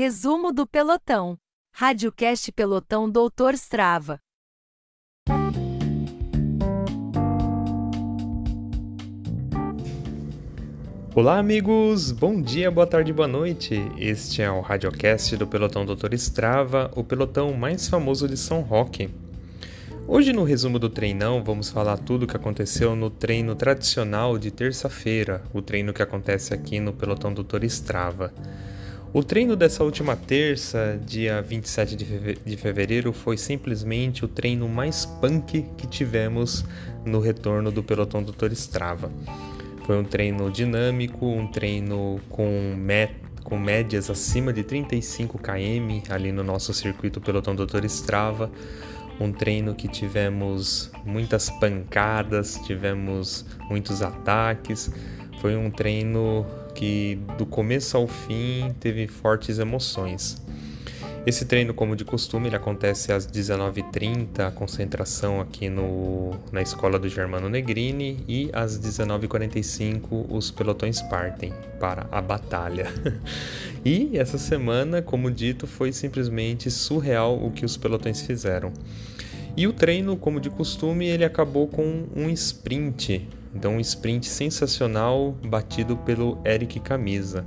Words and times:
Resumo 0.00 0.52
do 0.52 0.64
pelotão. 0.64 1.36
Radiocast 1.74 2.52
Pelotão 2.52 3.10
Doutor 3.10 3.54
Strava. 3.54 4.20
Olá, 11.16 11.40
amigos! 11.40 12.12
Bom 12.12 12.40
dia, 12.40 12.70
boa 12.70 12.86
tarde, 12.86 13.12
boa 13.12 13.26
noite. 13.26 13.74
Este 13.98 14.40
é 14.40 14.48
o 14.48 14.60
Radiocast 14.60 15.36
do 15.36 15.48
Pelotão 15.48 15.84
Doutor 15.84 16.14
Strava, 16.14 16.92
o 16.94 17.02
pelotão 17.02 17.52
mais 17.54 17.88
famoso 17.88 18.28
de 18.28 18.36
São 18.36 18.60
Roque. 18.60 19.10
Hoje, 20.06 20.32
no 20.32 20.44
resumo 20.44 20.78
do 20.78 20.88
treinão, 20.88 21.42
vamos 21.42 21.70
falar 21.70 21.96
tudo 21.96 22.22
o 22.22 22.28
que 22.28 22.36
aconteceu 22.36 22.94
no 22.94 23.10
treino 23.10 23.56
tradicional 23.56 24.38
de 24.38 24.52
terça-feira, 24.52 25.42
o 25.52 25.60
treino 25.60 25.92
que 25.92 26.02
acontece 26.04 26.54
aqui 26.54 26.78
no 26.78 26.92
Pelotão 26.92 27.34
Doutor 27.34 27.64
Strava. 27.64 28.32
O 29.10 29.22
treino 29.22 29.56
dessa 29.56 29.82
última 29.82 30.14
terça, 30.14 31.00
dia 31.06 31.40
27 31.40 31.96
de 32.44 32.56
fevereiro, 32.58 33.10
foi 33.10 33.38
simplesmente 33.38 34.22
o 34.22 34.28
treino 34.28 34.68
mais 34.68 35.06
punk 35.06 35.64
que 35.78 35.86
tivemos 35.86 36.62
no 37.06 37.18
retorno 37.18 37.70
do 37.70 37.82
Pelotão 37.82 38.22
Doutor 38.22 38.52
Strava. 38.52 39.10
Foi 39.86 39.98
um 39.98 40.04
treino 40.04 40.50
dinâmico, 40.50 41.24
um 41.24 41.46
treino 41.46 42.20
com, 42.28 42.76
com 43.42 43.58
médias 43.58 44.10
acima 44.10 44.52
de 44.52 44.62
35 44.62 45.38
km 45.38 46.02
ali 46.10 46.30
no 46.30 46.44
nosso 46.44 46.74
circuito 46.74 47.18
Pelotão 47.18 47.56
Doutor 47.56 47.86
Strava. 47.86 48.50
Um 49.18 49.32
treino 49.32 49.74
que 49.74 49.88
tivemos 49.88 50.90
muitas 51.06 51.48
pancadas, 51.48 52.60
tivemos 52.66 53.46
muitos 53.70 54.02
ataques. 54.02 54.90
Foi 55.40 55.56
um 55.56 55.70
treino 55.70 56.44
que 56.78 57.18
do 57.36 57.44
começo 57.44 57.96
ao 57.96 58.06
fim 58.06 58.72
teve 58.78 59.08
fortes 59.08 59.58
emoções. 59.58 60.40
Esse 61.26 61.44
treino, 61.44 61.74
como 61.74 61.96
de 61.96 62.04
costume, 62.04 62.46
ele 62.46 62.54
acontece 62.54 63.12
às 63.12 63.26
19h30, 63.26 64.46
a 64.46 64.50
concentração 64.52 65.40
aqui 65.40 65.68
no, 65.68 66.30
na 66.52 66.62
escola 66.62 66.96
do 66.96 67.08
Germano 67.08 67.48
Negrini, 67.48 68.24
e 68.28 68.48
às 68.52 68.78
19h45 68.78 70.26
os 70.30 70.52
pelotões 70.52 71.02
partem 71.02 71.52
para 71.80 72.06
a 72.12 72.22
batalha. 72.22 72.86
e 73.84 74.16
essa 74.16 74.38
semana, 74.38 75.02
como 75.02 75.32
dito, 75.32 75.66
foi 75.66 75.92
simplesmente 75.92 76.70
surreal 76.70 77.44
o 77.44 77.50
que 77.50 77.64
os 77.64 77.76
pelotões 77.76 78.22
fizeram. 78.22 78.72
E 79.56 79.66
o 79.66 79.72
treino, 79.72 80.16
como 80.16 80.40
de 80.40 80.48
costume, 80.48 81.08
ele 81.08 81.24
acabou 81.24 81.66
com 81.66 82.06
um 82.14 82.30
sprint, 82.30 83.28
então 83.54 83.76
um 83.76 83.80
sprint 83.80 84.26
sensacional 84.26 85.32
batido 85.44 85.96
pelo 85.96 86.38
Eric 86.44 86.80
Camisa. 86.80 87.44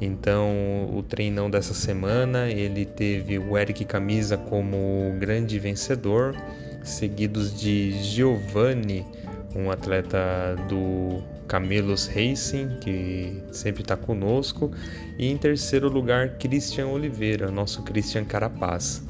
Então, 0.00 0.90
o 0.92 1.02
treinão 1.02 1.48
dessa 1.48 1.72
semana, 1.72 2.50
ele 2.50 2.84
teve 2.84 3.38
o 3.38 3.56
Eric 3.56 3.84
Camisa 3.86 4.36
como 4.36 5.14
grande 5.18 5.58
vencedor, 5.58 6.36
seguidos 6.84 7.58
de 7.58 7.92
Giovanni, 8.02 9.06
um 9.54 9.70
atleta 9.70 10.54
do 10.68 11.22
Camelos 11.48 12.06
Racing, 12.06 12.78
que 12.80 13.42
sempre 13.52 13.82
está 13.82 13.96
conosco, 13.96 14.70
e 15.18 15.30
em 15.30 15.36
terceiro 15.38 15.88
lugar, 15.88 16.36
Christian 16.36 16.88
Oliveira, 16.88 17.50
nosso 17.50 17.82
Christian 17.82 18.24
Carapaz. 18.24 19.02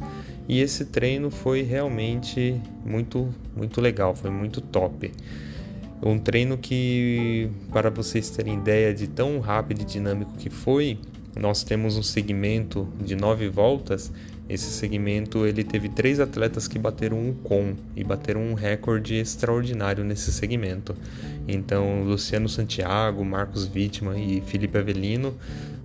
E 0.49 0.61
esse 0.61 0.85
treino 0.85 1.31
foi 1.31 1.63
realmente 1.63 2.61
muito, 2.85 3.35
muito 3.57 3.81
legal, 3.81 4.15
foi 4.15 4.31
muito 4.31 4.61
top. 4.61 5.11
Um 6.03 6.19
treino 6.19 6.59
que, 6.59 7.51
para 7.73 7.91
vocês 7.91 8.29
terem 8.31 8.55
ideia 8.55 8.93
de 8.93 9.07
tão 9.07 9.41
rápido 9.41 9.83
e 9.83 9.85
dinâmico 9.85 10.33
que 10.37 10.51
foi, 10.51 10.99
nós 11.35 11.63
temos 11.63 11.97
um 11.97 12.03
segmento 12.03 12.89
de 13.03 13.17
nove 13.17 13.49
voltas. 13.49 14.13
Esse 14.49 14.71
segmento 14.71 15.45
ele 15.45 15.65
teve 15.65 15.89
três 15.89 16.21
atletas 16.21 16.69
que 16.69 16.79
bateram 16.79 17.19
um 17.19 17.35
com 17.35 17.75
e 17.97 18.05
bateram 18.05 18.43
um 18.43 18.55
recorde 18.55 19.17
extraordinário 19.17 20.05
nesse 20.05 20.33
segmento. 20.33 20.95
Então, 21.49 22.05
Luciano 22.05 22.49
Santiago, 22.49 23.25
Marcos 23.25 23.67
Vítima 23.67 24.17
e 24.19 24.41
Felipe 24.43 24.79
Avelino 24.79 25.35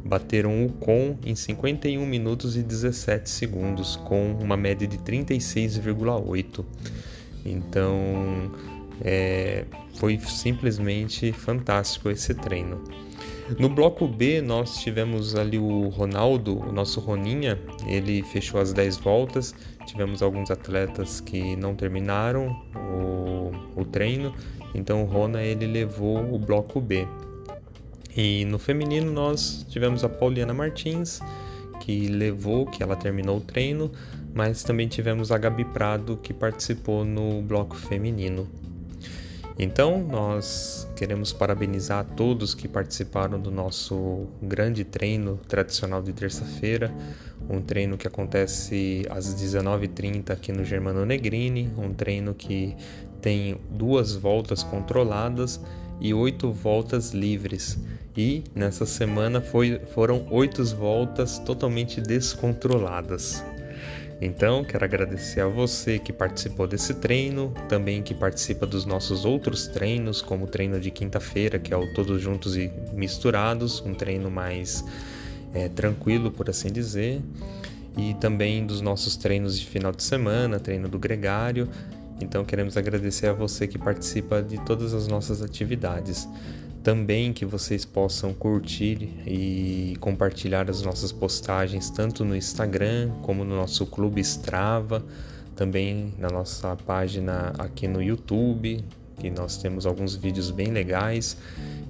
bateram 0.04 0.66
o 0.66 0.70
com 0.70 1.18
em 1.26 1.36
51 1.36 2.06
minutos 2.06 2.56
e 2.56 2.64
17 2.64 3.30
segundos, 3.30 3.96
com 3.96 4.34
uma 4.34 4.58
média 4.58 4.88
de 4.88 4.98
36,8. 4.98 6.64
Então, 7.46 8.52
é, 9.04 9.66
foi 10.02 10.18
simplesmente 10.18 11.32
fantástico 11.32 12.10
esse 12.10 12.34
treino. 12.34 12.84
No 13.60 13.70
bloco 13.70 14.08
B, 14.08 14.42
nós 14.42 14.78
tivemos 14.80 15.36
ali 15.36 15.60
o 15.60 15.90
Ronaldo, 15.90 16.58
o 16.58 16.72
nosso 16.72 17.00
Roninha, 17.00 17.60
ele 17.86 18.24
fechou 18.24 18.60
as 18.60 18.74
10 18.74 18.98
voltas. 18.98 19.54
Tivemos 19.86 20.24
alguns 20.24 20.50
atletas 20.50 21.22
que 21.22 21.56
não 21.56 21.76
terminaram 21.76 22.48
o, 22.76 23.52
o 23.80 23.86
treino, 23.86 24.34
então 24.74 25.04
o 25.04 25.06
Rona 25.06 25.44
ele 25.44 25.68
levou 25.68 26.34
o 26.34 26.40
bloco 26.40 26.82
B. 26.82 27.08
E 28.18 28.44
no 28.46 28.58
feminino, 28.58 29.12
nós 29.12 29.68
tivemos 29.70 30.04
a 30.04 30.10
Pauliana 30.10 30.54
Martins, 30.54 31.20
que 31.80 32.08
levou, 32.08 32.66
que 32.66 32.82
ela 32.82 32.96
terminou 32.96 33.38
o 33.38 33.42
treino, 33.42 33.92
mas 34.34 34.64
também 34.64 34.88
tivemos 34.88 35.32
a 35.32 35.38
Gabi 35.38 35.66
Prado, 35.66 36.18
que 36.24 36.34
participou 36.34 37.06
no 37.06 37.44
bloco 37.44 37.76
feminino. 37.76 38.50
Então, 39.64 40.02
nós 40.02 40.90
queremos 40.96 41.32
parabenizar 41.32 42.00
a 42.00 42.04
todos 42.04 42.56
que 42.56 42.68
participaram 42.68 43.40
do 43.40 43.52
nosso 43.52 44.26
grande 44.42 44.84
treino 44.84 45.40
tradicional 45.48 46.02
de 46.02 46.12
terça-feira, 46.14 46.92
um 47.48 47.62
treino 47.62 47.96
que 47.96 48.08
acontece 48.08 49.06
às 49.08 49.36
19h30 49.36 50.32
aqui 50.32 50.52
no 50.52 50.66
Germano 50.66 51.06
Negrini, 51.06 51.72
um 51.78 51.94
treino 51.94 52.34
que 52.34 52.76
tem 53.22 53.56
duas 53.70 54.16
voltas 54.16 54.64
controladas 54.64 55.62
e 56.00 56.12
oito 56.12 56.52
voltas 56.52 57.12
livres. 57.12 57.78
E 58.18 58.44
nessa 58.56 58.88
semana 58.88 59.42
foi, 59.42 59.80
foram 59.94 60.26
oito 60.32 60.66
voltas 60.76 61.38
totalmente 61.38 62.02
descontroladas. 62.02 63.44
Então, 64.22 64.64
quero 64.64 64.86
agradecer 64.86 65.42
a 65.42 65.48
você 65.48 65.98
que 65.98 66.14
participou 66.14 66.68
desse 66.68 66.94
treino, 66.94 67.52
também 67.68 68.04
que 68.04 68.14
participa 68.14 68.68
dos 68.68 68.86
nossos 68.86 69.26
outros 69.26 69.66
treinos, 69.68 70.22
como 70.22 70.46
o 70.46 70.48
treino 70.48 70.80
de 70.80 70.92
quinta-feira, 70.92 71.58
que 71.58 71.74
é 71.74 71.78
o 71.78 71.92
Todos 71.96 72.22
Juntos 72.22 72.56
e 72.56 72.72
Misturados, 72.94 73.82
um 73.82 73.96
treino 73.96 74.30
mais 74.30 74.86
é, 75.56 75.68
tranquilo, 75.70 76.30
por 76.30 76.52
assim 76.52 76.72
dizer, 76.72 77.20
e 77.98 78.14
também 78.14 78.64
dos 78.64 78.80
nossos 78.80 79.18
treinos 79.18 79.60
de 79.60 79.66
final 79.66 79.92
de 79.92 80.04
semana, 80.04 80.60
treino 80.60 80.88
do 80.88 81.00
Gregário. 81.00 81.68
Então, 82.22 82.46
queremos 82.46 82.78
agradecer 82.78 83.26
a 83.26 83.34
você 83.34 83.68
que 83.68 83.80
participa 83.80 84.44
de 84.44 84.64
todas 84.64 84.94
as 84.94 85.08
nossas 85.08 85.42
atividades. 85.42 86.30
Também 86.84 87.32
que 87.32 87.46
vocês 87.46 87.86
possam 87.86 88.34
curtir 88.34 89.10
e 89.28 89.96
compartilhar 90.00 90.68
as 90.68 90.82
nossas 90.82 91.12
postagens 91.12 91.92
tanto 91.92 92.26
no 92.26 92.36
Instagram 92.36 93.12
como 93.22 93.44
no 93.44 93.56
nosso 93.56 93.86
clube 93.86 94.20
Strava, 94.22 95.06
também 95.56 96.12
na 96.18 96.30
nossa 96.30 96.76
página 96.76 97.54
aqui 97.60 97.88
no 97.88 98.02
YouTube, 98.02 98.84
que 99.20 99.30
nós 99.30 99.58
temos 99.58 99.86
alguns 99.86 100.16
vídeos 100.16 100.50
bem 100.50 100.72
legais. 100.72 101.38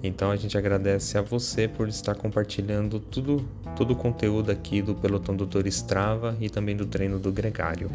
Então 0.03 0.29
a 0.29 0.35
gente 0.35 0.57
agradece 0.57 1.17
a 1.17 1.21
você 1.21 1.69
por 1.69 1.87
estar 1.87 2.15
compartilhando 2.15 2.99
tudo, 2.99 3.47
todo 3.77 3.91
o 3.91 3.95
conteúdo 3.95 4.51
aqui 4.51 4.81
do 4.81 4.93
Pelotão 4.93 5.37
Doutor 5.37 5.65
Strava 5.67 6.35
e 6.41 6.49
também 6.49 6.75
do 6.75 6.85
treino 6.85 7.17
do 7.17 7.31
Gregário. 7.31 7.89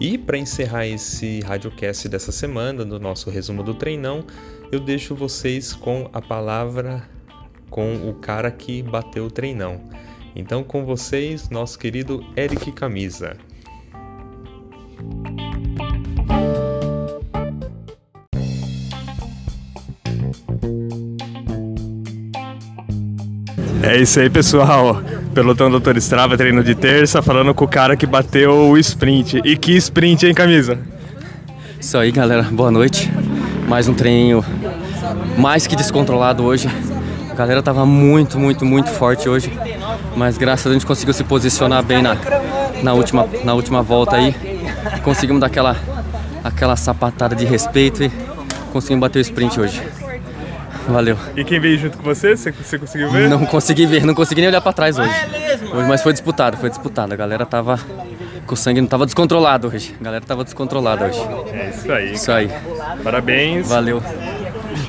E 0.00 0.18
para 0.18 0.36
encerrar 0.36 0.86
esse 0.86 1.40
radiocast 1.40 2.08
dessa 2.08 2.30
semana, 2.30 2.84
do 2.84 3.00
nosso 3.00 3.30
resumo 3.30 3.62
do 3.62 3.74
treinão, 3.74 4.24
eu 4.70 4.78
deixo 4.78 5.14
vocês 5.14 5.72
com 5.72 6.10
a 6.12 6.20
palavra 6.20 7.08
com 7.70 8.08
o 8.08 8.14
cara 8.14 8.50
que 8.50 8.82
bateu 8.82 9.26
o 9.26 9.30
treinão. 9.30 9.80
Então, 10.34 10.62
com 10.62 10.84
vocês, 10.84 11.48
nosso 11.48 11.78
querido 11.78 12.24
Eric 12.36 12.70
Camisa. 12.72 13.36
É 23.82 23.96
isso 23.96 24.18
aí, 24.20 24.30
pessoal. 24.30 25.02
Pelotão 25.34 25.70
Doutor 25.70 25.96
Strava, 25.98 26.36
treino 26.36 26.64
de 26.64 26.74
terça, 26.74 27.20
falando 27.22 27.54
com 27.54 27.64
o 27.64 27.68
cara 27.68 27.96
que 27.96 28.06
bateu 28.06 28.70
o 28.70 28.78
sprint. 28.78 29.40
E 29.44 29.56
que 29.56 29.76
sprint, 29.76 30.26
hein, 30.26 30.34
camisa? 30.34 30.78
Isso 31.78 31.96
aí, 31.98 32.10
galera. 32.10 32.42
Boa 32.42 32.70
noite. 32.70 33.10
Mais 33.68 33.88
um 33.88 33.94
treininho 33.94 34.44
mais 35.36 35.66
que 35.66 35.76
descontrolado 35.76 36.44
hoje. 36.44 36.68
A 37.30 37.34
galera 37.34 37.62
tava 37.62 37.84
muito, 37.84 38.38
muito, 38.38 38.64
muito 38.64 38.90
forte 38.90 39.28
hoje. 39.28 39.52
Mas 40.16 40.38
graças 40.38 40.66
a 40.66 40.70
Deus 40.70 40.76
a 40.76 40.78
gente 40.78 40.86
conseguiu 40.86 41.12
se 41.12 41.24
posicionar 41.24 41.82
bem 41.82 42.02
na, 42.02 42.16
na, 42.82 42.94
última, 42.94 43.28
na 43.44 43.54
última 43.54 43.82
volta 43.82 44.16
aí. 44.16 44.34
Conseguimos 45.04 45.40
dar 45.40 45.48
aquela, 45.48 45.76
aquela 46.42 46.76
sapatada 46.76 47.36
de 47.36 47.44
respeito 47.44 48.02
e 48.02 48.10
conseguimos 48.72 49.02
bater 49.02 49.18
o 49.18 49.22
sprint 49.22 49.60
hoje. 49.60 49.82
Valeu. 50.88 51.18
E 51.36 51.44
quem 51.44 51.60
veio 51.60 51.78
junto 51.78 51.98
com 51.98 52.04
você? 52.04 52.36
Você, 52.36 52.52
você 52.52 52.78
conseguiu 52.78 53.10
ver? 53.10 53.28
Não 53.28 53.44
consegui 53.46 53.86
ver, 53.86 54.04
não 54.04 54.14
consegui 54.14 54.40
nem 54.40 54.48
olhar 54.48 54.60
para 54.60 54.72
trás 54.72 54.98
hoje. 54.98 55.10
Hoje, 55.72 55.88
mas 55.88 56.02
foi 56.02 56.12
disputado, 56.12 56.56
foi 56.56 56.68
disputado. 56.68 57.12
A 57.12 57.16
galera 57.16 57.44
tava 57.44 57.80
com 58.46 58.54
o 58.54 58.56
sangue 58.56 58.80
não 58.80 58.88
tava 58.88 59.04
descontrolado 59.04 59.68
hoje. 59.68 59.94
A 60.00 60.04
galera 60.04 60.24
tava 60.24 60.44
descontrolada 60.44 61.06
hoje. 61.06 61.20
É 61.52 61.70
isso 61.70 61.92
aí. 61.92 62.12
Isso 62.12 62.32
aí. 62.32 62.50
Parabéns. 63.02 63.68
Valeu. 63.68 64.02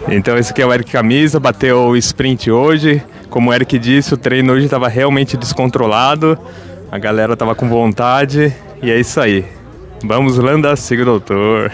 Então 0.09 0.38
esse 0.38 0.51
aqui 0.51 0.61
é 0.61 0.65
o 0.65 0.73
Eric 0.73 0.91
Camisa, 0.91 1.39
bateu 1.39 1.88
o 1.88 1.97
sprint 1.97 2.51
hoje. 2.51 3.03
Como 3.29 3.49
o 3.49 3.53
Eric 3.53 3.77
disse, 3.79 4.13
o 4.13 4.17
treino 4.17 4.53
hoje 4.53 4.65
estava 4.65 4.88
realmente 4.88 5.35
descontrolado. 5.35 6.38
A 6.91 6.97
galera 6.97 7.35
tava 7.35 7.55
com 7.55 7.67
vontade 7.67 8.53
e 8.81 8.91
é 8.91 8.99
isso 8.99 9.19
aí. 9.19 9.45
Vamos, 10.03 10.38
Landa, 10.38 10.75
siga 10.75 11.01
o 11.01 11.05
doutor. 11.05 11.71